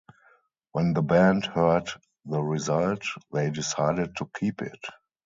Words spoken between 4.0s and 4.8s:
to keep